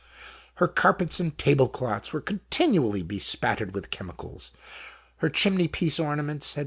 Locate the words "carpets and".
0.67-1.37